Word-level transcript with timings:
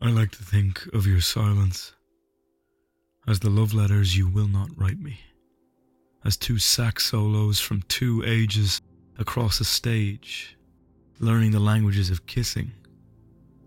I 0.00 0.10
like 0.10 0.30
to 0.32 0.44
think 0.44 0.86
of 0.94 1.08
your 1.08 1.20
silence 1.20 1.92
as 3.26 3.40
the 3.40 3.50
love 3.50 3.74
letters 3.74 4.16
you 4.16 4.28
will 4.28 4.46
not 4.46 4.70
write 4.76 5.00
me, 5.00 5.18
as 6.24 6.36
two 6.36 6.60
sax 6.60 7.06
solos 7.06 7.58
from 7.58 7.82
two 7.82 8.22
ages 8.24 8.80
across 9.18 9.58
a 9.58 9.64
stage, 9.64 10.56
learning 11.18 11.50
the 11.50 11.58
languages 11.58 12.10
of 12.10 12.26
kissing 12.26 12.70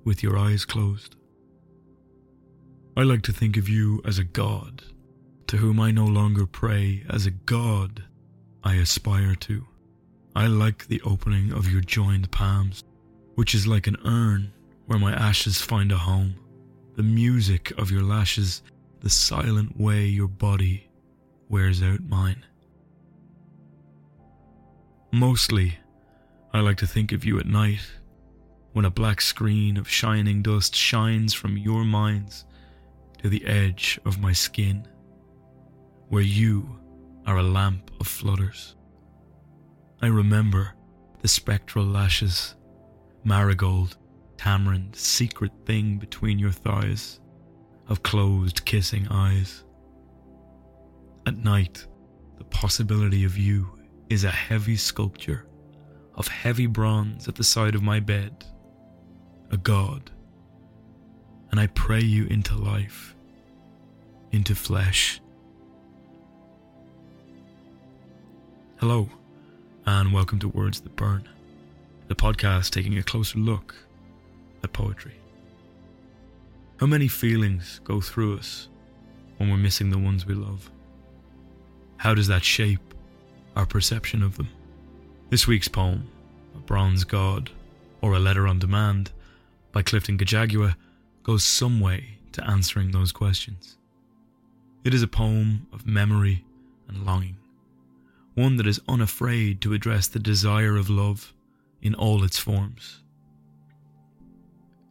with 0.06 0.24
your 0.24 0.38
eyes 0.38 0.64
closed. 0.64 1.18
I 2.96 3.04
like 3.04 3.24
to 3.24 3.34
think 3.34 3.58
of 3.58 3.68
you 3.68 4.02
as 4.06 4.18
a 4.18 4.24
god, 4.24 4.84
to 5.48 5.58
whom 5.58 5.82
I 5.82 5.92
no 5.92 6.06
longer 6.06 6.46
pray, 6.46 7.04
as 7.10 7.26
a 7.26 7.32
god 7.32 8.06
I 8.64 8.76
aspire 8.76 9.36
to. 9.36 9.68
I 10.34 10.48
like 10.48 10.88
the 10.88 11.02
opening 11.02 11.52
of 11.52 11.70
your 11.70 11.82
joined 11.82 12.32
palms, 12.32 12.86
which 13.36 13.54
is 13.54 13.68
like 13.68 13.88
an 13.88 13.98
urn 14.06 14.54
where 14.92 15.00
my 15.00 15.14
ashes 15.14 15.62
find 15.62 15.90
a 15.94 15.98
home. 15.98 16.36
The 16.98 17.04
music 17.04 17.72
of 17.78 17.92
your 17.92 18.02
lashes, 18.02 18.62
the 19.00 19.10
silent 19.10 19.80
way 19.80 20.04
your 20.04 20.28
body 20.28 20.90
wears 21.48 21.82
out 21.82 22.02
mine. 22.02 22.44
Mostly, 25.14 25.80
I 26.54 26.60
like 26.60 26.76
to 26.80 26.88
think 26.88 27.14
of 27.14 27.24
you 27.24 27.40
at 27.40 27.46
night, 27.46 27.90
when 28.74 28.84
a 28.84 28.90
black 28.90 29.22
screen 29.22 29.78
of 29.78 29.88
shining 29.88 30.42
dust 30.42 30.76
shines 30.76 31.34
from 31.34 31.56
your 31.56 31.86
minds 31.86 32.44
to 33.20 33.30
the 33.30 33.46
edge 33.46 33.98
of 34.04 34.20
my 34.20 34.34
skin, 34.34 34.86
where 36.10 36.22
you 36.22 36.68
are 37.26 37.38
a 37.38 37.44
lamp 37.44 37.92
of 38.02 38.08
flutters. 38.08 38.76
I 40.02 40.08
remember 40.08 40.74
the 41.22 41.30
spectral 41.30 41.86
lashes, 41.86 42.56
marigold, 43.24 43.96
tamarind, 44.42 44.96
secret 44.96 45.52
thing 45.68 46.00
between 46.00 46.40
your 46.40 46.52
thighs, 46.52 47.20
of 47.88 48.02
closed 48.02 48.66
kissing 48.66 49.08
eyes. 49.12 49.64
At 51.28 51.38
night, 51.38 51.86
the 52.40 52.44
possibility 52.46 53.24
of 53.24 53.38
you 53.38 53.78
is 54.10 54.24
a 54.24 54.32
heavy 54.32 54.78
sculpture 54.78 55.46
of 56.16 56.28
heavy 56.28 56.66
bronze 56.66 57.28
at 57.28 57.36
the 57.36 57.44
side 57.44 57.76
of 57.76 57.84
my 57.84 58.00
bed, 58.00 58.44
a 59.52 59.58
god. 59.58 60.10
And 61.52 61.60
I 61.60 61.68
pray 61.68 62.02
you 62.02 62.26
into 62.26 62.56
life, 62.56 63.16
into 64.32 64.56
flesh. 64.56 65.22
Hello 68.78 69.08
and 69.86 70.12
welcome 70.12 70.40
to 70.40 70.48
Words 70.48 70.82
That 70.82 70.96
Burn, 70.96 71.30
the 72.08 72.16
podcast 72.16 72.72
taking 72.72 72.98
a 72.98 73.04
closer 73.04 73.38
look 73.38 73.76
at 74.64 74.74
poetry. 74.74 75.14
How 76.80 76.88
many 76.88 77.08
feelings 77.08 77.80
go 77.84 78.02
through 78.02 78.38
us 78.38 78.68
when 79.38 79.50
we're 79.50 79.58
missing 79.58 79.90
the 79.90 79.98
ones 79.98 80.26
we 80.26 80.34
love? 80.34 80.72
How 81.98 82.14
does 82.14 82.28
that 82.28 82.44
shape 82.44 82.94
our 83.56 83.66
perception 83.66 84.24
of 84.24 84.38
them? 84.38 84.50
This 85.30 85.48
week's 85.48 85.68
poem, 85.68 86.08
A 86.56 86.60
Bronze 86.60 87.04
God 87.04 87.52
or 88.02 88.14
A 88.14 88.20
Letter 88.20 88.48
on 88.48 88.60
Demand 88.60 89.12
by 89.72 89.84
Clifton 89.84 90.18
Gachagua, 90.18 90.76
goes 91.24 91.44
some 91.44 91.80
way 91.80 92.18
to 92.32 92.48
answering 92.48 92.92
those 92.92 93.12
questions. 93.12 93.78
It 94.84 94.94
is 94.94 95.04
a 95.04 95.08
poem 95.08 95.68
of 95.72 95.86
memory 95.86 96.44
and 96.88 97.06
longing 97.06 97.38
one 98.34 98.58
that 98.58 98.68
is 98.68 98.82
unafraid 98.88 99.62
to 99.62 99.74
address 99.74 100.08
the 100.08 100.20
desire 100.20 100.78
of 100.78 100.90
love 100.90 101.34
in 101.82 101.94
all 101.96 102.24
its 102.24 102.40
forms. 102.40 103.02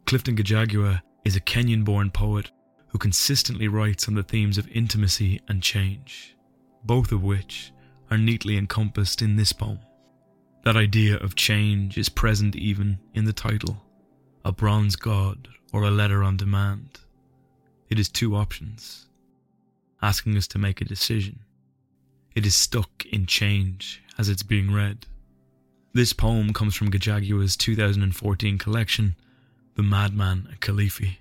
Clifton 0.05 0.35
Gachagua 0.35 1.01
is 1.23 1.35
a 1.35 1.41
Kenyan 1.41 1.83
born 1.83 2.11
poet 2.11 2.51
who 2.87 2.97
consistently 2.97 3.67
writes 3.67 4.07
on 4.07 4.15
the 4.15 4.23
themes 4.23 4.57
of 4.57 4.67
intimacy 4.69 5.39
and 5.47 5.63
change, 5.63 6.35
both 6.83 7.11
of 7.11 7.23
which 7.23 7.71
are 8.09 8.17
neatly 8.17 8.57
encompassed 8.57 9.21
in 9.21 9.35
this 9.35 9.53
poem. 9.53 9.79
That 10.63 10.75
idea 10.75 11.17
of 11.17 11.35
change 11.35 11.97
is 11.97 12.09
present 12.09 12.55
even 12.55 12.99
in 13.13 13.25
the 13.25 13.33
title, 13.33 13.83
A 14.43 14.51
Bronze 14.51 14.95
God 14.95 15.47
or 15.71 15.83
a 15.83 15.91
Letter 15.91 16.23
on 16.23 16.37
Demand. 16.37 16.99
It 17.89 17.97
is 17.97 18.09
two 18.09 18.35
options, 18.35 19.07
asking 20.01 20.35
us 20.37 20.47
to 20.47 20.59
make 20.59 20.81
a 20.81 20.85
decision 20.85 21.39
it 22.33 22.45
is 22.45 22.55
stuck 22.55 23.05
in 23.07 23.25
change 23.25 24.01
as 24.17 24.29
it's 24.29 24.43
being 24.43 24.73
read. 24.73 25.05
This 25.93 26.13
poem 26.13 26.53
comes 26.53 26.75
from 26.75 26.89
Gachagua's 26.89 27.57
2014 27.57 28.57
collection, 28.57 29.15
The 29.75 29.83
Madman 29.83 30.49
at 30.51 30.59
Kilifi. 30.59 31.17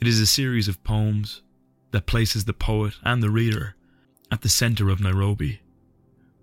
It 0.00 0.06
is 0.06 0.18
a 0.18 0.26
series 0.26 0.66
of 0.66 0.82
poems 0.82 1.42
that 1.90 2.06
places 2.06 2.46
the 2.46 2.54
poet 2.54 2.94
and 3.02 3.22
the 3.22 3.30
reader 3.30 3.76
at 4.32 4.40
the 4.40 4.48
centre 4.48 4.88
of 4.88 5.00
Nairobi, 5.00 5.60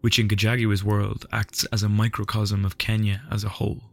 which 0.02 0.20
in 0.20 0.28
Gachagua's 0.28 0.84
world 0.84 1.26
acts 1.32 1.66
as 1.66 1.82
a 1.82 1.90
microcosm 1.90 2.66
of 2.66 2.78
Kenya 2.78 3.24
as 3.32 3.44
a 3.44 3.50
whole. 3.50 3.90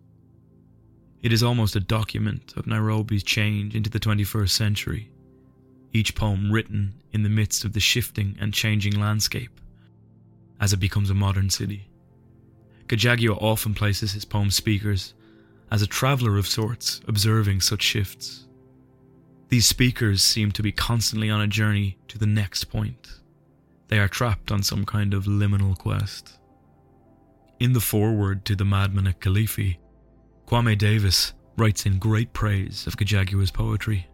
It 1.23 1.33
is 1.33 1.43
almost 1.43 1.77
a 1.77 1.81
document 1.81 2.53
of 2.57 2.67
Nairobi's 2.67 3.23
change 3.23 3.75
into 3.75 3.89
the 3.89 4.01
21st 4.01 4.51
century 4.51 5.11
each 5.95 6.17
poem 6.17 6.51
written 6.53 6.93
in 7.13 7.23
the 7.23 7.29
midst 7.29 7.65
of 7.65 7.73
the 7.73 7.81
shifting 7.81 8.37
and 8.41 8.53
changing 8.53 9.01
landscape 9.01 9.61
as 10.61 10.73
it 10.73 10.79
becomes 10.79 11.09
a 11.09 11.15
modern 11.15 11.49
city. 11.49 11.89
Gachagua 12.89 13.41
often 13.41 13.75
places 13.75 14.13
his 14.13 14.25
poem 14.25 14.51
speakers 14.51 15.15
as 15.75 15.83
a 15.83 15.89
traveller 15.89 16.39
of 16.39 16.47
sorts 16.47 17.01
observing 17.09 17.61
such 17.61 17.83
shifts. 17.83 18.47
These 19.49 19.67
speakers 19.67 20.23
seem 20.23 20.53
to 20.53 20.63
be 20.63 20.71
constantly 20.71 21.29
on 21.29 21.41
a 21.41 21.49
journey 21.49 21.99
to 22.07 22.17
the 22.17 22.29
next 22.29 22.67
point. 22.67 23.09
They 23.89 23.99
are 23.99 24.07
trapped 24.07 24.53
on 24.53 24.63
some 24.63 24.85
kind 24.85 25.13
of 25.13 25.25
liminal 25.25 25.77
quest. 25.77 26.39
In 27.59 27.73
the 27.73 27.81
foreword 27.81 28.45
to 28.45 28.55
The 28.55 28.65
Madman 28.65 29.09
at 29.09 29.19
Kilifi, 29.19 29.79
Kwame 30.47 30.79
Dawes 30.79 31.33
writes 31.57 31.87
in 31.87 31.99
great 31.99 32.33
praise 32.33 32.87
of 32.87 32.97
Gachagua's 32.97 33.51
poetry. 33.51 34.07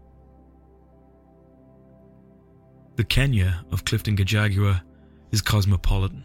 The 2.97 3.04
Kenya 3.04 3.66
of 3.71 3.84
Clifton 3.84 4.16
Gachagua 4.16 4.81
is 5.31 5.42
cosmopolitan. 5.42 6.25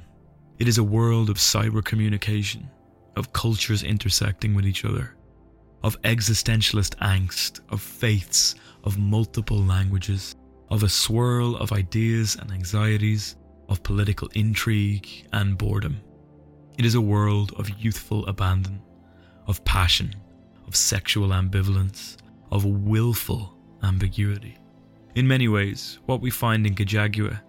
It 0.60 0.70
is 0.70 0.78
a 0.78 0.84
world 0.84 1.30
of 1.30 1.36
cyber 1.36 1.84
communication, 1.84 2.70
of 3.18 3.34
cultures 3.34 3.84
intersecting 3.84 4.56
with 4.56 4.66
each 4.66 4.86
other, 4.86 5.15
of 5.84 6.02
existentialist 6.02 6.96
angst, 6.98 7.60
of 7.70 7.82
faiths, 7.82 8.56
of 8.84 8.98
multiple 8.98 9.64
languages, 9.64 10.36
of 10.70 10.84
a 10.84 10.90
swirl 10.90 11.56
of 11.58 11.72
ideas 11.72 12.36
and 12.36 12.52
anxieties, 12.52 13.36
of 13.70 13.84
political 13.84 14.30
intrigue 14.34 15.28
and 15.34 15.58
boredom. 15.58 16.02
It 16.78 16.86
is 16.86 16.96
a 16.96 17.02
world 17.02 17.54
of 17.58 17.70
youthful 17.80 18.26
abandon, 18.28 18.82
of 19.48 19.64
passion, 19.66 20.14
of 20.68 20.76
sexual 20.76 21.30
ambivalence, 21.30 22.18
of 22.52 22.66
willful 22.66 23.56
ambiguity. 23.84 24.58
In 25.16 25.28
many 25.28 25.48
ways, 25.48 26.00
what 26.06 26.22
we 26.22 26.30
find 26.30 26.68
in 26.68 26.76
Gachagua 26.76 27.42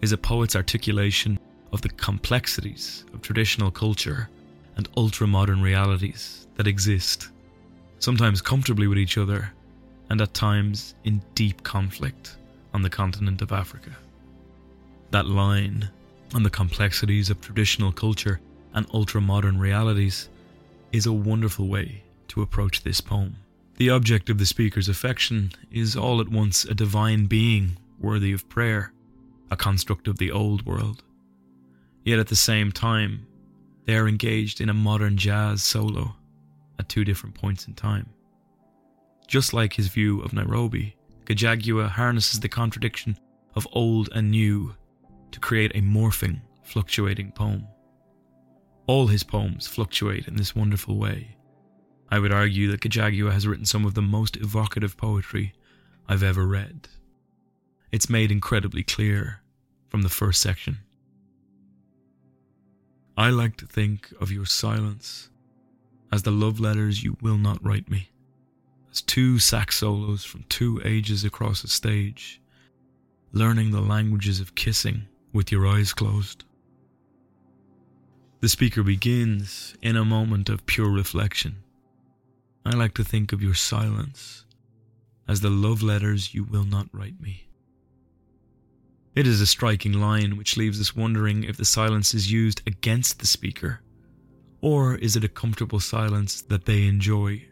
is 0.00 0.12
a 0.12 0.18
poet's 0.18 0.56
articulation 0.56 1.38
of 1.72 1.82
the 1.82 1.88
complexities 1.88 3.04
of 3.12 3.22
traditional 3.22 3.70
culture 3.70 4.28
and 4.76 4.88
ultra 4.96 5.26
modern 5.26 5.60
realities 5.60 6.46
that 6.54 6.66
exist, 6.66 7.30
sometimes 8.00 8.42
comfortably 8.42 8.88
with 8.88 8.98
each 8.98 9.16
other, 9.16 9.52
and 10.08 10.20
at 10.20 10.34
times 10.34 10.94
in 11.04 11.22
deep 11.34 11.62
conflict 11.62 12.36
on 12.74 12.82
the 12.82 12.90
continent 12.90 13.40
of 13.42 13.52
Africa. 13.52 13.90
That 15.12 15.26
line 15.26 15.88
on 16.34 16.42
the 16.42 16.50
complexities 16.50 17.30
of 17.30 17.40
traditional 17.40 17.92
culture 17.92 18.40
and 18.74 18.86
ultra 18.92 19.20
modern 19.20 19.58
realities 19.58 20.28
is 20.92 21.06
a 21.06 21.12
wonderful 21.12 21.68
way 21.68 22.02
to 22.28 22.42
approach 22.42 22.82
this 22.82 23.00
poem. 23.00 23.36
The 23.76 23.90
object 23.90 24.30
of 24.30 24.38
the 24.38 24.46
speaker's 24.46 24.88
affection 24.88 25.52
is 25.70 25.96
all 25.96 26.20
at 26.20 26.28
once 26.28 26.64
a 26.64 26.74
divine 26.74 27.26
being 27.26 27.76
worthy 27.98 28.32
of 28.32 28.48
prayer, 28.48 28.92
a 29.50 29.56
construct 29.56 30.08
of 30.08 30.18
the 30.18 30.30
old 30.30 30.66
world. 30.66 31.02
Yet 32.04 32.18
at 32.18 32.28
the 32.28 32.36
same 32.36 32.72
time, 32.72 33.26
they 33.84 33.96
are 33.96 34.08
engaged 34.08 34.60
in 34.60 34.68
a 34.68 34.74
modern 34.74 35.16
jazz 35.16 35.62
solo 35.62 36.14
at 36.80 36.88
two 36.88 37.04
different 37.04 37.34
points 37.36 37.66
in 37.66 37.74
time. 37.74 38.10
Just 39.28 39.54
like 39.54 39.74
his 39.74 39.88
view 39.88 40.20
of 40.22 40.32
Nairobi, 40.32 40.96
Gachagua 41.24 41.88
harnesses 41.88 42.40
the 42.40 42.48
contradiction 42.48 43.16
of 43.54 43.68
old 43.72 44.08
and 44.12 44.30
new 44.30 44.74
to 45.30 45.38
create 45.38 45.70
a 45.76 45.80
morphing, 45.80 46.40
fluctuating 46.64 47.30
poem. 47.30 47.66
All 48.86 49.06
his 49.06 49.22
poems 49.22 49.68
fluctuate 49.68 50.26
in 50.26 50.36
this 50.36 50.56
wonderful 50.56 50.98
way, 50.98 51.36
I 52.10 52.18
would 52.18 52.32
argue 52.32 52.70
that 52.72 52.80
Gachagua 52.80 53.32
has 53.32 53.46
written 53.46 53.64
some 53.64 53.84
of 53.84 53.94
the 53.94 54.02
most 54.02 54.36
evocative 54.36 54.96
poetry 54.96 55.52
I've 56.08 56.24
ever 56.24 56.44
read. 56.44 56.88
It's 57.92 58.10
made 58.10 58.32
incredibly 58.32 58.82
clear 58.82 59.42
from 59.88 60.02
the 60.02 60.08
first 60.08 60.40
section. 60.40 60.78
I 63.16 63.30
like 63.30 63.56
to 63.58 63.66
think 63.66 64.12
of 64.20 64.32
your 64.32 64.46
silence 64.46 65.28
as 66.12 66.22
the 66.22 66.30
love 66.30 66.60
letters 66.60 67.02
you 67.02 67.16
will 67.20 67.38
not 67.38 67.64
write 67.64 67.90
me, 67.90 68.10
as 68.90 69.02
two 69.02 69.38
sax 69.38 69.78
solos 69.78 70.24
from 70.24 70.44
two 70.48 70.80
ages 70.84 71.24
across 71.24 71.64
a 71.64 71.68
stage, 71.68 72.40
learning 73.32 73.70
the 73.70 73.80
languages 73.80 74.40
of 74.40 74.54
kissing 74.54 75.06
with 75.32 75.52
your 75.52 75.66
eyes 75.66 75.92
closed. 75.92 76.44
The 78.40 78.48
speaker 78.48 78.82
begins 78.82 79.76
in 79.82 79.96
a 79.96 80.04
moment 80.04 80.48
of 80.48 80.66
pure 80.66 80.90
reflection. 80.90 81.56
I 82.64 82.70
like 82.70 82.94
to 82.94 83.04
think 83.04 83.32
of 83.32 83.42
your 83.42 83.54
silence 83.54 84.44
as 85.28 85.40
the 85.40 85.50
love 85.50 85.82
letters 85.82 86.34
you 86.34 86.42
will 86.42 86.64
not 86.64 86.88
write 86.92 87.20
me. 87.20 87.46
It 89.14 89.26
is 89.26 89.40
a 89.40 89.46
striking 89.46 89.92
line 89.92 90.36
which 90.36 90.56
leaves 90.56 90.80
us 90.80 90.96
wondering 90.96 91.44
if 91.44 91.56
the 91.56 91.64
silence 91.64 92.14
is 92.14 92.32
used 92.32 92.62
against 92.66 93.18
the 93.18 93.26
speaker, 93.26 93.80
or 94.60 94.96
is 94.96 95.16
it 95.16 95.24
a 95.24 95.28
comfortable 95.28 95.80
silence 95.80 96.42
that 96.42 96.66
they 96.66 96.86
enjoy? 96.86 97.42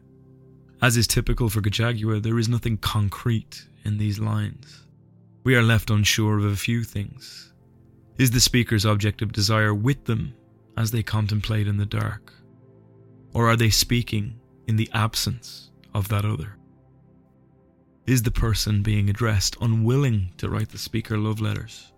As 0.80 0.96
is 0.96 1.06
typical 1.06 1.48
for 1.48 1.60
Gachagua, 1.60 2.22
there 2.22 2.38
is 2.38 2.48
nothing 2.48 2.76
concrete 2.76 3.66
in 3.84 3.98
these 3.98 4.18
lines. 4.18 4.84
We 5.44 5.56
are 5.56 5.62
left 5.62 5.90
unsure 5.90 6.38
of 6.38 6.44
a 6.44 6.56
few 6.56 6.84
things. 6.84 7.52
Is 8.18 8.30
the 8.30 8.40
speaker's 8.40 8.84
object 8.84 9.22
of 9.22 9.32
desire 9.32 9.74
with 9.74 10.04
them 10.04 10.34
as 10.76 10.90
they 10.90 11.02
contemplate 11.02 11.66
in 11.66 11.78
the 11.78 11.86
dark? 11.86 12.32
Or 13.32 13.48
are 13.48 13.56
they 13.56 13.70
speaking 13.70 14.38
in 14.66 14.76
the 14.76 14.90
absence 14.92 15.70
of 15.94 16.08
that 16.08 16.24
other? 16.24 16.56
Is 18.06 18.22
the 18.22 18.30
person 18.30 18.82
being 18.82 19.10
addressed 19.10 19.56
unwilling 19.60 20.32
to 20.38 20.48
write 20.48 20.70
the 20.70 20.78
speaker 20.78 21.18
love 21.18 21.40
letters? 21.40 21.92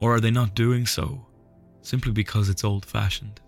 Or 0.00 0.14
are 0.14 0.20
they 0.20 0.30
not 0.30 0.54
doing 0.54 0.86
so 0.86 1.26
simply 1.82 2.12
because 2.12 2.48
it's 2.48 2.64
old 2.64 2.84
fashioned? 2.84 3.40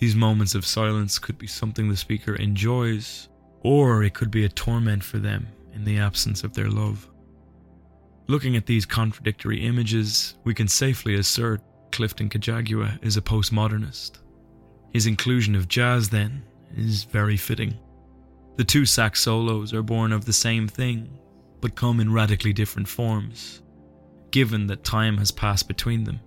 These 0.00 0.16
moments 0.16 0.54
of 0.54 0.64
silence 0.64 1.18
could 1.18 1.36
be 1.36 1.46
something 1.46 1.88
the 1.88 1.96
speaker 1.96 2.34
enjoys, 2.34 3.28
or 3.60 4.02
it 4.02 4.14
could 4.14 4.30
be 4.30 4.46
a 4.46 4.48
torment 4.48 5.04
for 5.04 5.18
them 5.18 5.46
in 5.74 5.84
the 5.84 5.98
absence 5.98 6.42
of 6.42 6.54
their 6.54 6.70
love. 6.70 7.06
Looking 8.26 8.56
at 8.56 8.64
these 8.64 8.86
contradictory 8.86 9.60
images, 9.66 10.38
we 10.42 10.54
can 10.54 10.68
safely 10.68 11.16
assert 11.16 11.60
Clifton 11.92 12.30
Gachagua 12.30 12.98
is 13.04 13.18
a 13.18 13.20
postmodernist. 13.20 14.20
His 14.94 15.06
inclusion 15.06 15.54
of 15.54 15.68
jazz, 15.68 16.08
then, 16.08 16.44
is 16.74 17.04
very 17.04 17.36
fitting. 17.36 17.76
The 18.56 18.64
two 18.64 18.86
sax 18.86 19.20
solos 19.20 19.74
are 19.74 19.82
born 19.82 20.12
of 20.12 20.24
the 20.24 20.32
same 20.32 20.66
thing, 20.66 21.18
but 21.60 21.74
come 21.74 22.00
in 22.00 22.10
radically 22.10 22.54
different 22.54 22.88
forms, 22.88 23.60
given 24.30 24.66
that 24.68 24.82
time 24.82 25.18
has 25.18 25.30
passed 25.30 25.68
between 25.68 26.04
them, 26.04 26.20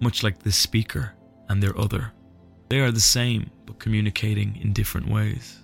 much 0.00 0.24
like 0.24 0.42
this 0.42 0.56
speaker 0.56 1.14
and 1.48 1.62
their 1.62 1.78
other. 1.78 2.12
They 2.72 2.80
are 2.80 2.90
the 2.90 3.00
same, 3.00 3.50
but 3.66 3.78
communicating 3.78 4.58
in 4.62 4.72
different 4.72 5.06
ways. 5.06 5.58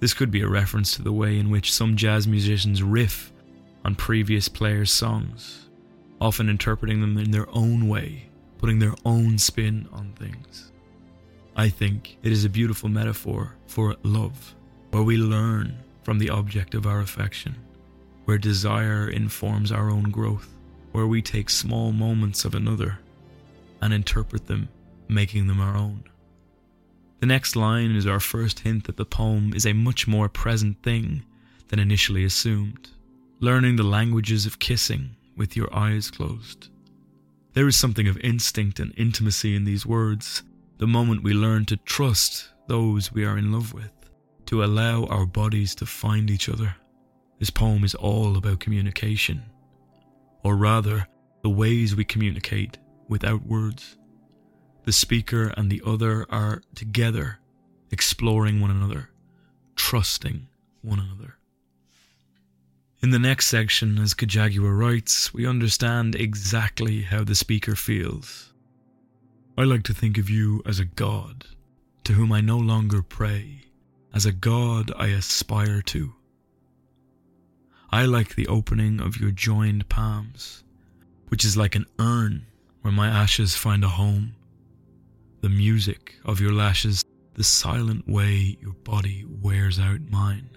This 0.00 0.14
could 0.14 0.32
be 0.32 0.40
a 0.40 0.48
reference 0.48 0.96
to 0.96 1.02
the 1.02 1.12
way 1.12 1.38
in 1.38 1.48
which 1.48 1.72
some 1.72 1.94
jazz 1.94 2.26
musicians 2.26 2.82
riff 2.82 3.30
on 3.84 3.94
previous 3.94 4.48
players' 4.48 4.90
songs, 4.90 5.68
often 6.20 6.48
interpreting 6.48 7.00
them 7.00 7.16
in 7.18 7.30
their 7.30 7.46
own 7.50 7.86
way, 7.86 8.30
putting 8.58 8.80
their 8.80 8.96
own 9.04 9.38
spin 9.38 9.88
on 9.92 10.12
things. 10.18 10.72
I 11.54 11.68
think 11.68 12.18
it 12.24 12.32
is 12.32 12.44
a 12.44 12.48
beautiful 12.48 12.88
metaphor 12.88 13.54
for 13.68 13.94
love, 14.02 14.56
where 14.90 15.04
we 15.04 15.16
learn 15.16 15.76
from 16.02 16.18
the 16.18 16.30
object 16.30 16.74
of 16.74 16.84
our 16.84 16.98
affection, 16.98 17.54
where 18.24 18.38
desire 18.38 19.08
informs 19.08 19.70
our 19.70 19.88
own 19.88 20.10
growth, 20.10 20.48
where 20.90 21.06
we 21.06 21.22
take 21.22 21.48
small 21.48 21.92
moments 21.92 22.44
of 22.44 22.56
another 22.56 22.98
and 23.80 23.94
interpret 23.94 24.48
them, 24.48 24.68
making 25.06 25.46
them 25.46 25.60
our 25.60 25.76
own. 25.76 26.02
The 27.24 27.28
next 27.28 27.56
line 27.56 27.96
is 27.96 28.06
our 28.06 28.20
first 28.20 28.60
hint 28.60 28.84
that 28.84 28.98
the 28.98 29.06
poem 29.06 29.54
is 29.54 29.64
a 29.64 29.72
much 29.72 30.06
more 30.06 30.28
present 30.28 30.82
thing 30.82 31.24
than 31.68 31.78
initially 31.78 32.22
assumed, 32.22 32.90
learning 33.40 33.76
the 33.76 33.82
languages 33.82 34.44
of 34.44 34.58
kissing 34.58 35.16
with 35.34 35.56
your 35.56 35.74
eyes 35.74 36.10
closed. 36.10 36.68
There 37.54 37.66
is 37.66 37.78
something 37.78 38.08
of 38.08 38.18
instinct 38.18 38.78
and 38.78 38.92
intimacy 38.98 39.56
in 39.56 39.64
these 39.64 39.86
words, 39.86 40.42
the 40.76 40.86
moment 40.86 41.22
we 41.22 41.32
learn 41.32 41.64
to 41.64 41.78
trust 41.78 42.50
those 42.68 43.10
we 43.10 43.24
are 43.24 43.38
in 43.38 43.50
love 43.52 43.72
with, 43.72 44.10
to 44.44 44.62
allow 44.62 45.04
our 45.06 45.24
bodies 45.24 45.74
to 45.76 45.86
find 45.86 46.28
each 46.30 46.50
other. 46.50 46.76
This 47.38 47.48
poem 47.48 47.84
is 47.84 47.94
all 47.94 48.36
about 48.36 48.60
communication, 48.60 49.44
or 50.42 50.56
rather, 50.56 51.08
the 51.42 51.48
ways 51.48 51.96
we 51.96 52.04
communicate 52.04 52.76
without 53.08 53.46
words. 53.46 53.96
The 54.84 54.92
speaker 54.92 55.46
and 55.56 55.70
the 55.70 55.82
other 55.86 56.26
are 56.28 56.60
together, 56.74 57.38
exploring 57.90 58.60
one 58.60 58.70
another, 58.70 59.08
trusting 59.76 60.46
one 60.82 60.98
another. 60.98 61.38
In 63.00 63.08
the 63.10 63.18
next 63.18 63.46
section, 63.46 63.98
as 63.98 64.12
Gachagua 64.12 64.78
writes, 64.78 65.32
we 65.32 65.46
understand 65.46 66.14
exactly 66.14 67.02
how 67.02 67.24
the 67.24 67.34
speaker 67.34 67.74
feels. 67.74 68.52
I 69.56 69.64
like 69.64 69.84
to 69.84 69.94
think 69.94 70.18
of 70.18 70.28
you 70.28 70.62
as 70.66 70.78
a 70.80 70.84
god, 70.84 71.46
to 72.04 72.12
whom 72.12 72.30
I 72.30 72.42
no 72.42 72.58
longer 72.58 73.02
pray, 73.02 73.62
as 74.12 74.26
a 74.26 74.32
god 74.32 74.92
I 74.98 75.08
aspire 75.08 75.80
to. 75.80 76.12
I 77.90 78.04
like 78.04 78.34
the 78.34 78.48
opening 78.48 79.00
of 79.00 79.18
your 79.18 79.30
joined 79.30 79.88
palms, 79.88 80.62
which 81.28 81.42
is 81.42 81.56
like 81.56 81.74
an 81.74 81.86
urn 81.98 82.46
where 82.82 82.92
my 82.92 83.08
ashes 83.08 83.54
find 83.54 83.82
a 83.82 83.88
home 83.88 84.34
the 85.44 85.50
music 85.50 86.14
of 86.24 86.40
your 86.40 86.54
lashes, 86.54 87.04
the 87.34 87.44
silent 87.44 88.08
way 88.08 88.56
your 88.62 88.72
body 88.82 89.26
wears 89.42 89.78
out 89.78 90.00
mine. 90.08 90.48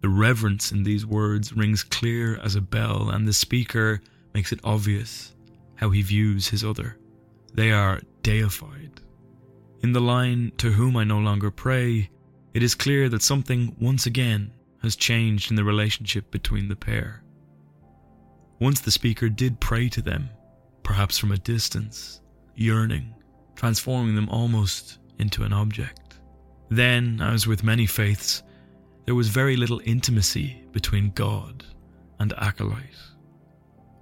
The 0.00 0.08
reverence 0.08 0.72
in 0.72 0.82
these 0.82 1.06
words 1.06 1.52
rings 1.52 1.84
clear 1.84 2.36
as 2.40 2.56
a 2.56 2.60
bell, 2.60 3.10
and 3.10 3.28
the 3.28 3.32
speaker 3.32 4.00
makes 4.34 4.50
it 4.50 4.58
obvious 4.64 5.36
how 5.76 5.90
he 5.90 6.02
views 6.02 6.48
his 6.48 6.64
other. 6.64 6.98
They 7.54 7.70
are 7.70 8.00
deified. 8.24 9.02
In 9.84 9.92
the 9.92 10.00
line, 10.00 10.50
To 10.56 10.72
whom 10.72 10.96
I 10.96 11.04
no 11.04 11.18
longer 11.18 11.52
pray, 11.52 12.10
it 12.54 12.64
is 12.64 12.74
clear 12.74 13.08
that 13.08 13.22
something 13.22 13.76
once 13.80 14.04
again 14.04 14.52
has 14.82 14.96
changed 14.96 15.50
in 15.50 15.56
the 15.56 15.62
relationship 15.62 16.32
between 16.32 16.66
the 16.66 16.74
pair. 16.74 17.22
Once 18.58 18.80
the 18.80 18.90
speaker 18.90 19.28
did 19.28 19.60
pray 19.60 19.88
to 19.90 20.02
them, 20.02 20.28
perhaps 20.82 21.18
from 21.18 21.30
a 21.30 21.38
distance, 21.38 22.20
yearning, 22.56 23.14
transforming 23.58 24.14
them 24.14 24.28
almost 24.28 24.98
into 25.18 25.42
an 25.42 25.52
object. 25.52 26.20
Then, 26.70 27.20
as 27.20 27.46
with 27.48 27.64
many 27.64 27.86
faiths, 27.86 28.44
there 29.04 29.16
was 29.16 29.28
very 29.28 29.56
little 29.56 29.80
intimacy 29.84 30.62
between 30.70 31.10
God 31.10 31.64
and 32.20 32.32
acolyte. 32.38 32.94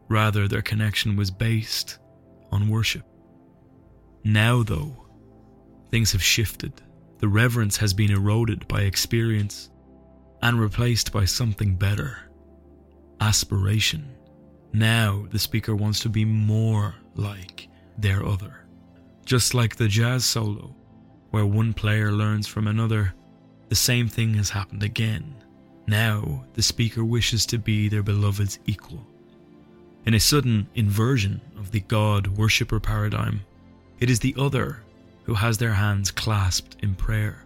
Rather, 0.09 0.47
their 0.47 0.61
connection 0.61 1.16
was 1.16 1.30
based 1.30 1.99
on 2.52 2.69
worship. 2.69 3.04
Now, 4.25 4.62
though, 4.62 5.07
things 5.90 6.12
have 6.12 6.23
shifted. 6.23 6.83
The 7.19 7.28
reverence 7.28 7.78
has 7.78 7.95
been 7.95 8.11
eroded 8.11 8.69
by 8.69 8.83
experience 8.83 9.71
and 10.42 10.61
replaced 10.61 11.12
by 11.12 11.25
something 11.25 11.76
better 11.76 12.19
aspiration. 13.23 14.14
Now, 14.75 15.26
the 15.30 15.38
speaker 15.38 15.75
wants 15.75 16.00
to 16.00 16.11
be 16.11 16.26
more 16.26 16.95
like 17.14 17.69
their 17.97 18.23
other. 18.23 18.65
Just 19.26 19.54
like 19.54 19.75
the 19.75 19.88
jazz 19.88 20.25
solo, 20.25 20.73
where 21.33 21.45
one 21.45 21.75
player 21.75 22.12
learns 22.12 22.47
from 22.47 22.68
another, 22.68 23.12
the 23.68 23.75
same 23.75 24.06
thing 24.06 24.35
has 24.35 24.50
happened 24.50 24.85
again. 24.85 25.35
Now, 25.88 26.45
the 26.54 26.62
speaker 26.62 27.04
wishes 27.04 27.45
to 27.47 27.59
be 27.59 27.88
their 27.88 28.04
beloved's 28.04 28.61
equal. 28.66 29.04
In 30.04 30.14
a 30.14 30.21
sudden 30.21 30.68
inversion 30.76 31.40
of 31.59 31.73
the 31.73 31.80
God 31.80 32.28
worshipper 32.38 32.78
paradigm, 32.78 33.40
it 33.99 34.11
is 34.11 34.21
the 34.21 34.37
other 34.38 34.85
who 35.25 35.35
has 35.35 35.59
their 35.59 35.73
hands 35.73 36.12
clasped 36.12 36.76
in 36.85 36.95
prayer. 36.95 37.42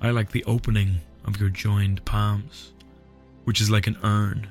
I 0.00 0.10
like 0.10 0.32
the 0.32 0.44
opening 0.46 1.00
of 1.26 1.38
your 1.38 1.50
joined 1.50 2.04
palms, 2.04 2.72
which 3.44 3.60
is 3.60 3.70
like 3.70 3.86
an 3.86 3.98
urn 4.02 4.48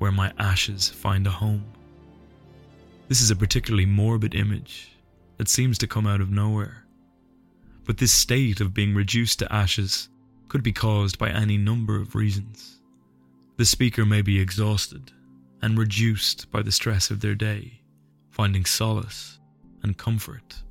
where 0.00 0.12
my 0.12 0.34
ashes 0.38 0.90
find 0.90 1.26
a 1.26 1.30
home. 1.30 1.64
This 3.08 3.22
is 3.22 3.30
a 3.30 3.36
particularly 3.36 3.86
morbid 3.86 4.34
image 4.34 4.97
that 5.38 5.48
seems 5.48 5.78
to 5.78 5.86
come 5.86 6.06
out 6.06 6.20
of 6.20 6.30
nowhere. 6.30 6.84
But 7.84 7.96
this 7.96 8.12
state 8.12 8.60
of 8.60 8.74
being 8.74 8.94
reduced 8.94 9.38
to 9.38 9.52
ashes 9.52 10.10
could 10.48 10.62
be 10.62 10.72
caused 10.72 11.18
by 11.18 11.30
any 11.30 11.56
number 11.56 11.96
of 11.96 12.14
reasons. 12.14 12.80
The 13.56 13.64
speaker 13.64 14.04
may 14.04 14.22
be 14.22 14.38
exhausted 14.38 15.12
and 15.62 15.78
reduced 15.78 16.50
by 16.50 16.62
the 16.62 16.72
stress 16.72 17.10
of 17.10 17.20
their 17.20 17.34
day, 17.34 17.80
finding 18.30 18.64
solace 18.64 19.38
and 19.82 19.96
comfort 19.96 20.62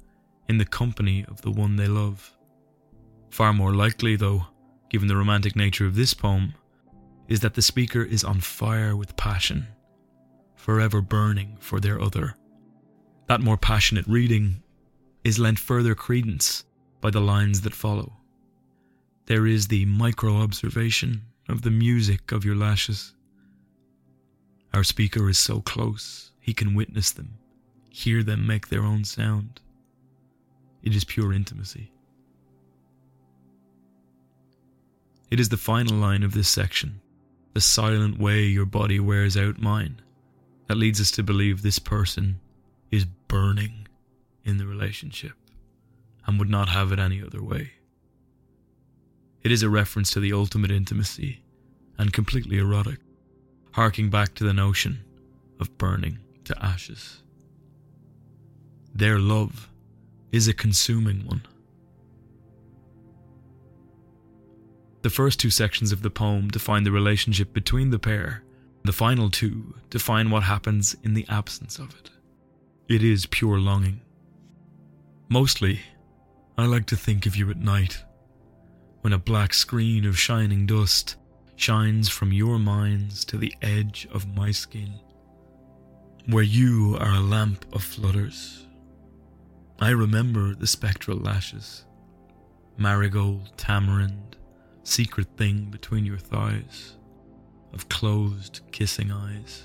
in 0.48 0.58
the 0.58 0.66
company 0.66 1.26
of 1.28 1.42
the 1.42 1.52
one 1.52 1.76
they 1.76 1.88
love. 1.88 2.32
Far 3.30 3.54
more 3.54 3.74
likely, 3.74 4.16
though, 4.16 4.48
given 4.90 5.08
the 5.08 5.18
romantic 5.18 5.56
nature 5.56 5.86
of 5.86 5.96
this 5.96 6.14
poem, 6.14 6.54
is 7.28 7.42
that 7.42 7.54
the 7.54 7.62
speaker 7.62 8.04
is 8.04 8.24
on 8.24 8.40
fire 8.40 8.96
with 8.96 9.18
passion, 9.18 9.68
forever 10.56 11.02
burning 11.02 11.58
for 11.60 11.80
their 11.80 12.02
other. 12.02 12.36
That 13.28 13.42
more 13.42 13.58
passionate 13.58 14.08
reading 14.08 14.64
is 15.24 15.38
lent 15.38 15.60
further 15.60 15.96
credence 15.96 16.64
by 17.02 17.10
the 17.12 17.20
lines 17.22 17.62
that 17.62 17.74
follow. 17.76 18.14
there 19.28 19.46
is 19.46 19.68
the 19.68 19.86
micro 19.86 20.38
observation 20.38 21.22
of 21.50 21.62
the 21.62 21.72
music 21.72 22.32
of 22.32 22.46
your 22.46 22.56
lashes. 22.56 23.14
Our 24.74 24.84
speaker 24.84 25.30
is 25.30 25.38
so 25.38 25.62
close, 25.62 26.32
he 26.40 26.54
can 26.54 26.74
witness 26.74 27.12
them, 27.12 27.38
hear 27.90 28.24
them 28.24 28.48
make 28.48 28.70
their 28.70 28.84
own 28.84 29.04
sound. 29.04 29.60
It 30.82 30.96
is 30.96 31.04
pure 31.04 31.34
intimacy. 31.34 31.92
It 35.30 35.42
is 35.42 35.50
the 35.50 35.58
final 35.58 35.98
line 35.98 36.24
of 36.24 36.34
this 36.34 36.48
section, 36.48 37.02
the 37.54 37.60
silent 37.60 38.18
way 38.18 38.46
your 38.46 38.66
body 38.66 39.00
wears 39.00 39.36
out 39.36 39.60
mine, 39.60 40.02
that 40.68 40.78
leads 40.78 41.02
us 41.02 41.12
to 41.12 41.24
believe 41.24 41.62
this 41.62 41.80
person 41.80 42.40
is 42.92 43.06
burning 43.06 43.88
in 44.44 44.58
the 44.58 44.66
relationship 44.66 45.34
and 46.26 46.40
would 46.40 46.50
not 46.50 46.70
have 46.70 46.92
it 46.92 47.00
any 47.00 47.22
other 47.22 47.44
way. 47.44 47.72
It 49.44 49.52
is 49.52 49.64
a 49.64 49.70
reference 49.70 50.12
to 50.12 50.20
the 50.20 50.34
ultimate 50.34 50.72
intimacy 50.72 51.42
and 51.98 52.14
completely 52.14 52.58
erotic, 52.58 53.00
harking 53.72 54.10
back 54.10 54.36
to 54.36 54.44
the 54.44 54.54
notion 54.54 55.00
of 55.60 55.78
burning 55.78 56.20
to 56.46 56.64
ashes. 56.64 57.24
Their 58.94 59.20
love 59.20 59.70
is 60.32 60.48
a 60.48 60.54
consuming 60.54 61.26
one. 61.26 61.46
The 65.04 65.10
first 65.10 65.40
two 65.40 65.50
sections 65.50 65.92
of 65.92 66.02
the 66.02 66.10
poem 66.10 66.50
define 66.50 66.84
the 66.84 66.92
relationship 66.92 67.54
between 67.54 67.92
the 67.92 68.00
pair, 68.00 68.44
the 68.84 68.92
final 68.92 69.30
two 69.30 69.76
define 69.90 70.30
what 70.30 70.44
happens 70.44 70.96
in 71.04 71.14
the 71.14 71.26
absence 71.30 71.80
of 71.80 71.92
it. 71.92 72.10
It 72.90 73.04
is 73.04 73.26
pure 73.26 73.60
longing. 73.60 74.00
Mostly, 75.28 75.82
I 76.58 76.68
like 76.68 76.86
to 76.86 76.96
think 76.96 77.26
of 77.26 77.36
you 77.36 77.50
at 77.50 77.58
night, 77.58 78.02
when 79.02 79.12
a 79.12 79.20
black 79.20 79.54
screen 79.54 80.06
of 80.06 80.18
shining 80.18 80.66
dust 80.66 81.18
shines 81.58 82.08
from 82.08 82.32
your 82.32 82.58
minds 82.60 83.26
to 83.26 83.38
the 83.38 83.54
edge 83.62 84.08
of 84.14 84.34
my 84.34 84.52
skin, 84.52 84.94
where 86.28 86.46
you 86.46 86.96
are 87.02 87.16
a 87.16 87.20
lamp 87.20 87.66
of 87.74 87.84
flutters. 87.84 88.66
I 89.82 89.90
remember 89.90 90.56
the 90.56 90.66
spectral 90.66 91.18
lashes, 91.18 91.84
marigold, 92.78 93.52
tamarind, 93.58 94.38
secret 94.84 95.28
thing 95.36 95.66
between 95.66 96.06
your 96.06 96.20
thighs, 96.20 96.96
of 97.74 97.90
closed, 97.90 98.62
kissing 98.72 99.12
eyes. 99.12 99.64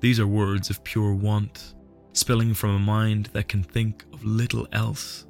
These 0.00 0.18
are 0.18 0.26
words 0.26 0.70
of 0.70 0.82
pure 0.82 1.14
want, 1.14 1.74
spilling 2.14 2.54
from 2.54 2.70
a 2.70 2.78
mind 2.78 3.26
that 3.32 3.48
can 3.48 3.62
think 3.62 4.04
of 4.12 4.24
little 4.24 4.66
else. 4.72 5.26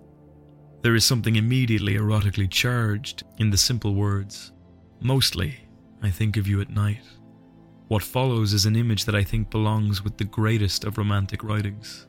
There 0.83 0.95
is 0.95 1.05
something 1.05 1.37
immediately 1.37 1.95
erotically 1.95 2.49
charged 2.49 3.25
in 3.39 3.51
the 3.51 3.59
simple 3.59 3.95
words. 3.95 4.53
Mostly, 5.01 5.57
I 6.03 6.11
think 6.11 6.37
of 6.37 6.47
you 6.47 6.61
at 6.61 6.71
night. 6.71 7.03
What 7.89 8.03
follows 8.03 8.53
is 8.53 8.65
an 8.65 8.77
image 8.77 9.05
that 9.07 9.17
I 9.17 9.25
think 9.25 9.51
belongs 9.51 10.05
with 10.05 10.17
the 10.17 10.25
greatest 10.25 10.85
of 10.85 10.97
romantic 10.97 11.43
writings. 11.43 12.07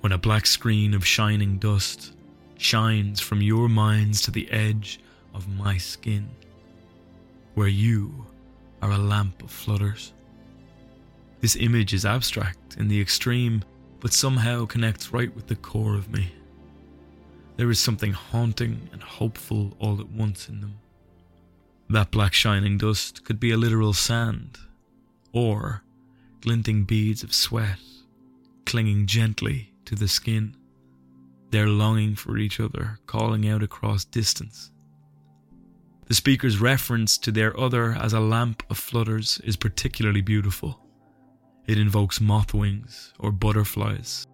When 0.00 0.12
a 0.12 0.18
black 0.18 0.46
screen 0.46 0.94
of 0.94 1.04
shining 1.04 1.58
dust 1.58 2.14
shines 2.56 3.20
from 3.20 3.42
your 3.42 3.68
minds 3.68 4.22
to 4.22 4.30
the 4.30 4.48
edge 4.50 5.00
of 5.34 5.48
my 5.48 5.76
skin, 5.76 6.28
where 7.54 7.68
you 7.68 8.24
are 8.80 8.92
a 8.92 8.98
lamp 8.98 9.42
of 9.42 9.50
flutters. 9.50 10.12
This 11.40 11.56
image 11.56 11.94
is 11.94 12.04
abstract 12.04 12.76
in 12.76 12.88
the 12.88 13.00
extreme, 13.00 13.62
but 14.00 14.12
somehow 14.12 14.66
connects 14.66 15.12
right 15.12 15.34
with 15.34 15.46
the 15.46 15.56
core 15.56 15.94
of 15.94 16.10
me. 16.10 16.32
There 17.56 17.70
is 17.70 17.80
something 17.80 18.12
haunting 18.12 18.88
and 18.92 19.02
hopeful 19.02 19.76
all 19.78 20.00
at 20.00 20.10
once 20.10 20.48
in 20.48 20.60
them. 20.60 20.78
That 21.90 22.10
black 22.10 22.34
shining 22.34 22.78
dust 22.78 23.24
could 23.24 23.40
be 23.40 23.50
a 23.50 23.56
literal 23.56 23.92
sand, 23.92 24.58
or 25.32 25.82
glinting 26.40 26.84
beads 26.84 27.22
of 27.22 27.34
sweat 27.34 27.78
clinging 28.68 29.06
gently 29.06 29.72
to 29.86 29.94
the 29.94 30.06
skin. 30.06 30.54
They're 31.50 31.68
longing 31.68 32.16
for 32.16 32.36
each 32.36 32.60
other, 32.60 32.98
calling 33.06 33.48
out 33.48 33.62
across 33.62 34.04
distance. 34.04 34.70
The 36.04 36.14
speaker's 36.14 36.58
reference 36.58 37.16
to 37.18 37.32
their 37.32 37.58
other 37.58 37.92
as 37.92 38.12
a 38.12 38.20
lamp 38.20 38.62
of 38.68 38.76
flutters 38.76 39.40
is 39.42 39.56
particularly 39.56 40.20
beautiful. 40.20 40.78
It 41.68 41.78
invokes 41.78 42.18
moth 42.18 42.54
wings 42.54 43.12
or 43.18 43.30
butterflies, 43.30 44.26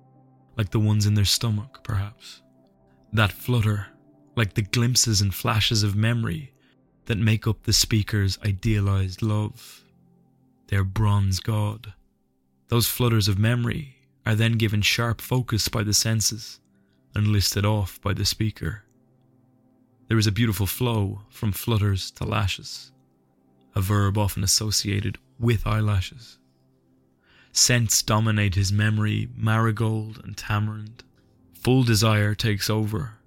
like 0.56 0.70
the 0.70 0.78
ones 0.78 1.04
in 1.04 1.14
their 1.14 1.24
stomach, 1.24 1.80
perhaps. 1.82 2.42
That 3.12 3.32
flutter, 3.32 3.88
like 4.36 4.54
the 4.54 4.62
glimpses 4.62 5.20
and 5.20 5.34
flashes 5.34 5.82
of 5.82 5.96
memory 5.96 6.52
that 7.06 7.18
make 7.18 7.48
up 7.48 7.64
the 7.64 7.72
speaker's 7.72 8.38
idealized 8.44 9.20
love, 9.20 9.82
their 10.68 10.84
bronze 10.84 11.40
god. 11.40 11.92
Those 12.68 12.86
flutters 12.86 13.26
of 13.26 13.36
memory 13.36 13.96
are 14.24 14.36
then 14.36 14.52
given 14.52 14.80
sharp 14.80 15.20
focus 15.20 15.68
by 15.68 15.82
the 15.82 15.92
senses 15.92 16.60
and 17.16 17.26
listed 17.26 17.66
off 17.66 18.00
by 18.00 18.14
the 18.14 18.24
speaker. 18.24 18.84
There 20.06 20.18
is 20.18 20.28
a 20.28 20.32
beautiful 20.32 20.66
flow 20.66 21.22
from 21.30 21.50
flutters 21.50 22.12
to 22.12 22.24
lashes, 22.24 22.92
a 23.74 23.80
verb 23.80 24.16
often 24.16 24.44
associated 24.44 25.18
with 25.40 25.66
eyelashes. 25.66 26.38
Scents 27.56 28.02
dominate 28.02 28.56
his 28.56 28.72
memory, 28.72 29.28
marigold 29.36 30.20
and 30.24 30.36
tamarind. 30.36 31.04
Full 31.52 31.84
desire 31.84 32.34
takes 32.34 32.68
over, 32.68 33.18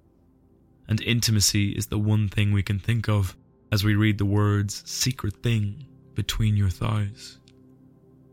and 0.86 1.00
intimacy 1.00 1.70
is 1.70 1.86
the 1.86 1.98
one 1.98 2.28
thing 2.28 2.52
we 2.52 2.62
can 2.62 2.78
think 2.78 3.08
of 3.08 3.34
as 3.72 3.84
we 3.84 3.94
read 3.94 4.18
the 4.18 4.26
words 4.26 4.82
secret 4.84 5.42
thing 5.42 5.86
between 6.14 6.58
your 6.58 6.68
thighs. 6.68 7.38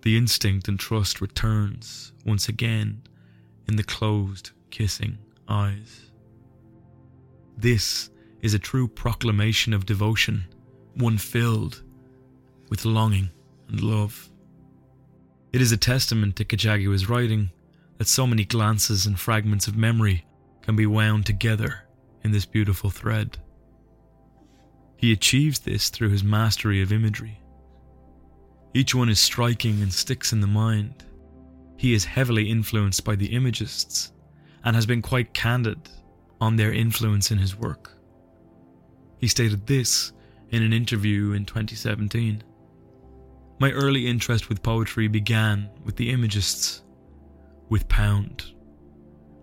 The 0.01 0.17
instinct 0.17 0.67
and 0.67 0.77
trust 0.77 1.21
returns 1.21 2.11
once 2.25 2.49
again 2.49 3.03
in 3.65 3.77
the 3.77 3.83
closed, 3.83 4.51
kissing 4.71 5.17
eyes. 5.47 6.11
This 7.57 8.09
is 8.41 8.53
a 8.53 8.59
true 8.59 8.89
proclamation 8.89 9.71
of 9.71 9.85
devotion, 9.85 10.43
one 10.95 11.17
filled 11.17 11.83
with 12.67 12.83
longing 12.83 13.29
and 13.69 13.79
love. 13.79 14.29
It 15.55 15.61
is 15.61 15.71
a 15.71 15.77
testament 15.77 16.35
to 16.35 16.43
Gachagua's 16.43 17.07
writing 17.07 17.49
that 17.97 18.09
so 18.09 18.27
many 18.27 18.43
glances 18.43 19.05
and 19.05 19.17
fragments 19.17 19.67
of 19.67 19.77
memory 19.77 20.25
can 20.61 20.75
be 20.75 20.85
wound 20.85 21.25
together 21.25 21.85
in 22.25 22.31
this 22.31 22.45
beautiful 22.45 22.89
thread. 22.89 23.37
He 24.97 25.13
achieves 25.13 25.59
this 25.59 25.89
through 25.89 26.09
his 26.09 26.25
mastery 26.25 26.81
of 26.81 26.91
imagery. 26.91 27.39
Each 28.73 28.93
one 28.93 29.07
is 29.07 29.17
striking 29.21 29.81
and 29.81 29.93
sticks 29.93 30.33
in 30.33 30.41
the 30.41 30.45
mind. 30.45 31.05
He 31.77 31.93
is 31.93 32.03
heavily 32.03 32.49
influenced 32.49 33.05
by 33.05 33.15
the 33.15 33.33
imagists 33.33 34.11
and 34.65 34.75
has 34.75 34.85
been 34.85 35.01
quite 35.01 35.33
candid 35.33 35.79
on 36.41 36.57
their 36.57 36.73
influence 36.73 37.31
in 37.31 37.37
his 37.37 37.55
work. 37.55 37.93
He 39.19 39.29
stated 39.29 39.65
this 39.67 40.11
in 40.49 40.63
an 40.63 40.73
interview 40.73 41.31
in 41.31 41.45
2017. 41.45 42.43
My 43.57 43.71
early 43.71 44.05
interest 44.05 44.49
with 44.49 44.61
poetry 44.61 45.07
began 45.07 45.69
with 45.85 45.95
the 45.95 46.11
Imagists, 46.11 46.83
with 47.69 47.87
Pound. 47.87 48.51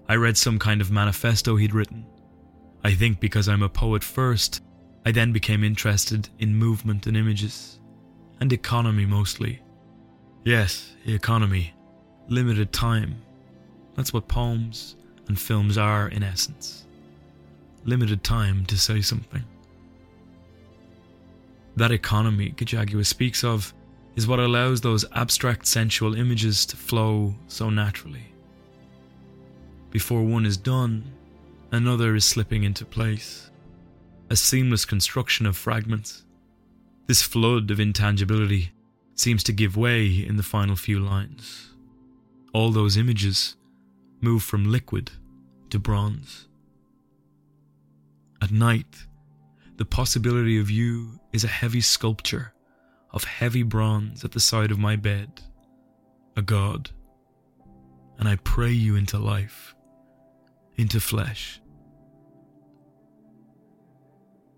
I 0.06 0.16
read 0.16 0.36
some 0.36 0.58
kind 0.58 0.82
of 0.82 0.90
manifesto 0.90 1.56
he'd 1.56 1.72
written. 1.72 2.04
I 2.84 2.92
think 2.92 3.20
because 3.20 3.48
I'm 3.48 3.62
a 3.62 3.70
poet 3.70 4.04
first, 4.04 4.60
I 5.06 5.12
then 5.12 5.32
became 5.32 5.64
interested 5.64 6.28
in 6.38 6.54
movement 6.54 7.06
and 7.06 7.16
images, 7.16 7.80
and 8.40 8.52
economy 8.52 9.06
mostly. 9.06 9.62
Yes, 10.44 10.94
economy. 11.06 11.72
Limited 12.28 12.72
time. 12.72 13.16
That's 13.94 14.12
what 14.12 14.28
poems 14.28 14.96
and 15.28 15.38
films 15.38 15.78
are 15.78 16.08
in 16.08 16.22
essence. 16.22 16.84
Limited 17.84 18.22
time 18.22 18.66
to 18.66 18.76
say 18.76 19.00
something. 19.00 19.44
That 21.76 21.92
economy 21.92 22.52
Gachagua 22.54 23.06
speaks 23.06 23.42
of 23.42 23.72
is 24.16 24.26
what 24.26 24.38
allows 24.38 24.80
those 24.80 25.04
abstract 25.12 25.66
sensual 25.66 26.14
images 26.14 26.66
to 26.66 26.76
flow 26.76 27.34
so 27.46 27.70
naturally. 27.70 28.32
Before 29.90 30.22
one 30.22 30.46
is 30.46 30.56
done, 30.56 31.04
another 31.70 32.14
is 32.14 32.24
slipping 32.24 32.64
into 32.64 32.84
place, 32.84 33.50
a 34.30 34.36
seamless 34.36 34.84
construction 34.84 35.46
of 35.46 35.56
fragments. 35.56 36.24
This 37.06 37.22
flood 37.22 37.70
of 37.70 37.80
intangibility 37.80 38.72
seems 39.14 39.42
to 39.44 39.52
give 39.52 39.76
way 39.76 40.06
in 40.06 40.36
the 40.36 40.42
final 40.42 40.76
few 40.76 40.98
lines. 40.98 41.70
All 42.52 42.70
those 42.70 42.96
images 42.96 43.56
move 44.20 44.42
from 44.42 44.70
liquid 44.70 45.10
to 45.70 45.78
bronze. 45.78 46.48
At 48.42 48.50
night, 48.50 49.06
the 49.76 49.84
possibility 49.84 50.58
of 50.58 50.70
you 50.70 51.20
is 51.32 51.44
a 51.44 51.48
heavy 51.48 51.80
sculpture 51.80 52.51
of 53.12 53.24
heavy 53.24 53.62
bronze 53.62 54.24
at 54.24 54.32
the 54.32 54.40
side 54.40 54.70
of 54.70 54.78
my 54.78 54.96
bed, 54.96 55.40
a 56.36 56.42
god, 56.42 56.90
and 58.18 58.28
I 58.28 58.36
pray 58.36 58.72
you 58.72 58.96
into 58.96 59.18
life, 59.18 59.74
into 60.76 61.00
flesh. 61.00 61.60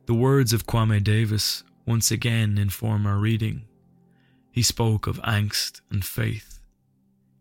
The 0.06 0.14
words 0.14 0.52
of 0.52 0.66
Kwame 0.66 1.02
Dawes 1.02 1.64
once 1.86 2.10
again 2.10 2.58
inform 2.58 3.06
our 3.06 3.18
reading. 3.18 3.64
He 4.52 4.62
spoke 4.62 5.06
of 5.06 5.20
angst 5.22 5.80
and 5.90 6.04
faith. 6.04 6.60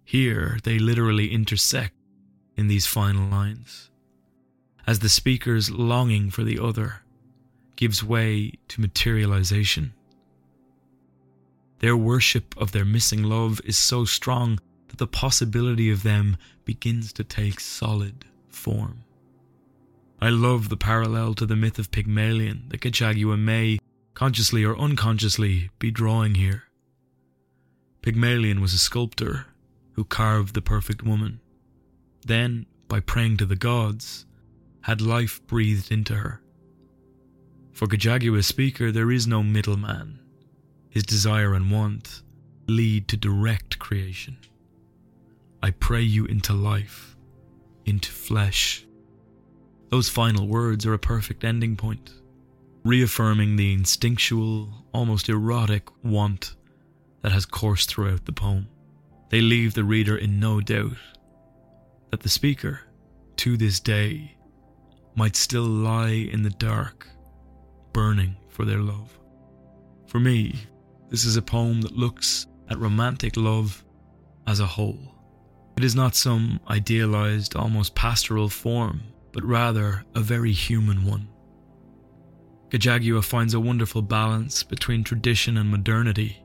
Here 0.03 0.57
they 0.63 0.79
literally 0.79 1.31
intersect 1.31 1.93
in 2.55 2.67
these 2.67 2.87
final 2.87 3.27
lines, 3.29 3.89
as 4.87 4.99
the 4.99 5.09
speaker's 5.09 5.71
longing 5.71 6.29
for 6.29 6.43
the 6.43 6.59
other 6.59 7.01
gives 7.75 8.03
way 8.03 8.53
to 8.67 8.81
materialization. 8.81 9.93
Their 11.79 11.97
worship 11.97 12.55
of 12.57 12.71
their 12.71 12.85
missing 12.85 13.23
love 13.23 13.59
is 13.65 13.77
so 13.77 14.05
strong 14.05 14.59
that 14.87 14.97
the 14.97 15.07
possibility 15.07 15.89
of 15.89 16.03
them 16.03 16.37
begins 16.65 17.11
to 17.13 17.23
take 17.23 17.59
solid 17.59 18.25
form. 18.47 19.03
I 20.21 20.29
love 20.29 20.69
the 20.69 20.77
parallel 20.77 21.33
to 21.35 21.45
the 21.45 21.55
myth 21.55 21.79
of 21.79 21.91
Pygmalion 21.91 22.65
that 22.69 22.81
Gachagua 22.81 23.37
may, 23.37 23.79
consciously 24.13 24.63
or 24.63 24.77
unconsciously, 24.77 25.69
be 25.79 25.91
drawing 25.91 26.35
here. 26.35 26.63
Pygmalion 28.01 28.61
was 28.61 28.73
a 28.73 28.77
sculptor 28.77 29.47
who 29.93 30.05
carved 30.05 30.53
the 30.53 30.61
perfect 30.61 31.03
woman. 31.03 31.39
Then, 32.25 32.65
by 32.87 32.99
praying 32.99 33.37
to 33.37 33.45
the 33.45 33.55
gods, 33.55 34.25
had 34.81 35.01
life 35.01 35.45
breathed 35.47 35.91
into 35.91 36.15
her. 36.15 36.41
For 37.71 37.87
Gachagua's 37.87 38.47
speaker, 38.47 38.91
there 38.91 39.11
is 39.11 39.25
no 39.25 39.41
middleman. 39.41 40.19
His 40.93 41.01
desire 41.01 41.55
and 41.55 41.71
want 41.71 42.21
lead 42.67 43.07
to 43.07 43.17
direct 43.17 43.79
creation. 43.79 44.37
I 45.63 45.71
pray 45.71 46.03
you 46.03 46.25
into 46.25 46.53
life, 46.53 47.17
into 47.83 48.11
flesh. 48.11 48.85
Those 49.89 50.07
final 50.07 50.47
words 50.47 50.85
are 50.85 50.93
a 50.93 50.99
perfect 50.99 51.43
ending 51.43 51.75
point, 51.75 52.11
reaffirming 52.83 53.55
the 53.55 53.73
instinctual, 53.73 54.85
almost 54.93 55.29
erotic 55.29 55.89
want 56.03 56.55
that 57.23 57.31
has 57.31 57.47
coursed 57.47 57.89
throughout 57.89 58.25
the 58.25 58.31
poem. 58.31 58.67
They 59.29 59.41
leave 59.41 59.73
the 59.73 59.83
reader 59.83 60.15
in 60.15 60.39
no 60.39 60.61
doubt 60.61 60.97
that 62.11 62.19
the 62.19 62.29
speaker, 62.29 62.81
to 63.37 63.57
this 63.57 63.79
day, 63.79 64.35
might 65.15 65.35
still 65.35 65.65
lie 65.65 66.29
in 66.31 66.43
the 66.43 66.51
dark, 66.51 67.07
burning 67.93 68.35
for 68.49 68.63
their 68.63 68.81
love. 68.81 69.17
For 70.05 70.19
me, 70.19 70.67
this 71.13 71.25
is 71.25 71.37
a 71.37 71.41
poem 71.43 71.79
that 71.81 71.95
looks 71.95 72.47
at 72.71 72.79
romantic 72.79 73.37
love 73.37 73.85
as 74.47 74.59
a 74.59 74.65
whole. 74.65 75.13
It 75.77 75.83
is 75.83 75.93
not 75.93 76.15
some 76.15 76.59
idealized, 76.67 77.55
almost 77.55 77.93
pastoral 77.93 78.49
form, 78.49 79.03
but 79.31 79.43
rather 79.43 80.03
a 80.15 80.21
very 80.21 80.51
human 80.51 81.05
one. 81.05 81.27
Gachagua 82.69 83.23
finds 83.23 83.53
a 83.53 83.59
wonderful 83.59 84.01
balance 84.01 84.63
between 84.63 85.03
tradition 85.03 85.57
and 85.57 85.69
modernity. 85.69 86.43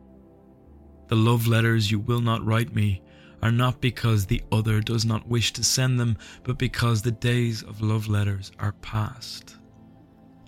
The 1.07 1.17
love 1.17 1.47
letters 1.47 1.91
you 1.91 1.99
will 1.99 2.21
not 2.21 2.45
write 2.45 2.75
me 2.75 3.01
are 3.41 3.51
not 3.51 3.81
because 3.81 4.27
the 4.27 4.43
other 4.53 4.83
does 4.83 5.07
not 5.07 5.27
wish 5.27 5.55
to 5.55 5.65
send 5.65 5.99
them, 5.99 6.19
but 6.43 6.59
because 6.59 7.01
the 7.01 7.13
days 7.13 7.63
of 7.63 7.81
love 7.81 8.07
letters 8.07 8.53
are 8.59 8.73
past. 8.73 9.57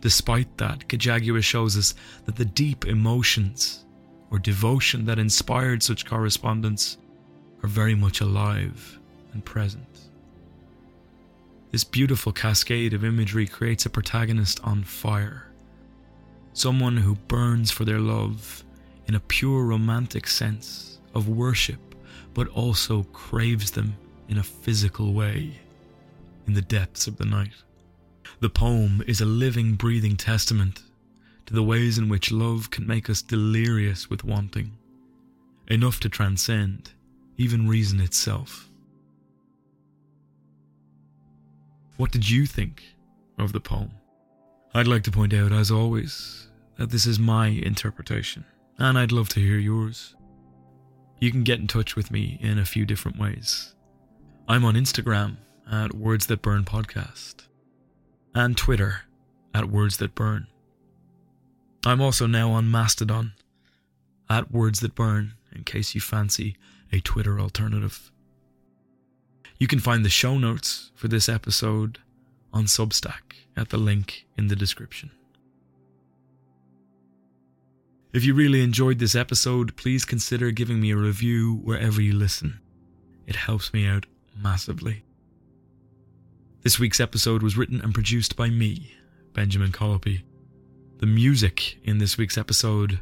Despite 0.03 0.59
that, 0.59 0.89
Gachagua 0.89 1.43
shows 1.43 1.79
us 1.79 1.95
that 2.27 2.37
the 2.37 2.45
deep 2.45 2.85
emotions 2.85 3.87
or 4.31 4.39
devotion 4.39 5.05
that 5.07 5.19
inspired 5.19 5.83
such 5.83 6.07
correspondence 6.07 6.99
are 7.63 7.69
very 7.69 7.95
much 7.95 8.21
alive 8.21 8.99
and 9.33 9.45
present. 9.45 10.09
This 11.71 11.85
beautiful 11.85 12.33
cascade 12.33 12.95
of 12.95 13.05
imagery 13.05 13.47
creates 13.47 13.87
a 13.87 13.91
protagonist 13.91 14.61
on 14.65 14.83
fire, 14.83 15.47
someone 16.53 16.97
who 16.97 17.15
burns 17.15 17.71
for 17.71 17.85
their 17.85 18.01
love 18.01 18.65
in 19.07 19.15
a 19.15 19.21
pure 19.21 19.65
romantic 19.65 20.27
sense 20.27 21.01
of 21.15 21.29
worship 21.29 21.79
but 22.35 22.49
also 22.49 23.03
craves 23.13 23.71
them 23.73 23.97
in 24.29 24.39
a 24.39 24.43
physical 24.43 25.13
way 25.13 25.61
in 26.47 26.55
the 26.55 26.63
depths 26.63 27.07
of 27.07 27.17
the 27.17 27.25
night. 27.25 27.55
The 28.41 28.51
poem 28.51 29.03
is 29.07 29.21
a 29.21 29.27
living, 29.27 29.75
breathing 29.75 30.17
testament 30.17 30.83
to 31.51 31.57
the 31.57 31.63
ways 31.65 31.99
in 31.99 32.09
which 32.09 32.31
love 32.31 32.71
can 32.71 32.87
make 32.87 33.11
us 33.11 33.23
delirious 33.23 34.09
with 34.09 34.23
wanting, 34.23 34.71
enough 35.67 35.99
to 35.99 36.09
transcend 36.09 36.93
even 37.39 37.67
reason 37.67 37.99
itself. 38.01 38.71
What 41.97 42.13
did 42.13 42.31
you 42.31 42.47
think 42.47 42.85
of 43.37 43.53
the 43.53 43.59
poem? 43.59 43.91
I'd 44.75 44.87
like 44.87 45.03
to 45.03 45.11
point 45.11 45.35
out, 45.35 45.51
as 45.51 45.73
always, 45.73 46.49
that 46.79 46.91
this 46.91 47.05
is 47.05 47.19
my 47.19 47.49
interpretation, 47.49 48.45
and 48.79 48.97
I'd 48.97 49.11
love 49.11 49.29
to 49.31 49.41
hear 49.41 49.59
yours. 49.59 50.15
You 51.19 51.33
can 51.33 51.43
get 51.43 51.59
in 51.59 51.67
touch 51.67 51.97
with 51.97 52.13
me 52.13 52.39
in 52.41 52.61
a 52.61 52.65
few 52.65 52.87
different 52.87 53.19
ways. 53.19 53.75
I'm 54.47 54.65
on 54.65 54.75
Instagram 54.75 55.39
at 55.69 55.97
Words 55.97 56.29
That 56.29 56.43
Burn 56.43 56.63
Podcast 56.63 57.49
and 58.37 58.57
Twitter 58.57 59.01
at 59.53 59.69
Words 59.69 59.97
That 59.97 60.15
Burn. 60.15 60.47
I'm 61.85 62.01
also 62.01 62.27
now 62.27 62.51
on 62.51 62.71
Mastodon 62.71 63.33
at 64.29 64.53
Words 64.53 64.81
That 64.81 64.95
Burn 64.95 65.35
in 65.55 65.65
case 65.65 65.95
you 65.95 66.01
fancy 66.01 66.57
a 66.93 67.01
Twitter 67.01 67.41
alternative. 67.41 68.13
You 69.59 69.67
can 69.67 69.81
find 69.81 70.05
the 70.05 70.11
show 70.11 70.37
notes 70.39 70.91
for 70.95 71.09
this 71.09 71.29
episode 71.29 71.99
on 72.53 72.65
Substack 72.65 73.35
at 73.57 73.71
the 73.71 73.79
link 73.79 74.27
in 74.37 74.49
the 74.49 74.57
description. 74.57 75.11
If 78.13 78.25
you 78.25 78.35
really 78.35 78.63
enjoyed 78.63 78.99
this 78.99 79.15
episode, 79.15 79.77
please 79.77 80.05
consider 80.05 80.51
giving 80.51 80.81
me 80.81 80.91
a 80.91 80.97
review 80.97 81.61
wherever 81.63 82.03
you 82.03 82.13
listen. 82.13 82.61
It 83.27 83.37
helps 83.37 83.73
me 83.73 83.87
out 83.87 84.07
massively. 84.37 85.05
This 86.63 86.79
week's 86.79 87.01
episode 87.01 87.43
was 87.43 87.57
written 87.57 87.81
and 87.81 87.95
produced 87.95 88.37
by 88.37 88.51
me, 88.51 88.95
Benjamin 89.33 89.73
Colopy. 89.73 90.23
The 91.01 91.07
music 91.07 91.79
in 91.83 91.97
this 91.97 92.19
week's 92.19 92.37
episode 92.37 93.01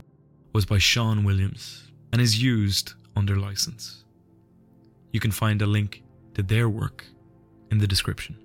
was 0.53 0.65
by 0.65 0.79
Sean 0.79 1.25
Williams 1.25 1.91
and 2.13 2.23
is 2.23 2.41
used 2.41 2.93
under 3.17 3.35
license. 3.35 4.05
You 5.13 5.19
can 5.19 5.33
find 5.33 5.61
a 5.61 5.67
link 5.67 6.05
to 6.35 6.45
their 6.45 6.69
work 6.69 7.05
in 7.73 7.79
the 7.79 7.89
description. 7.89 8.37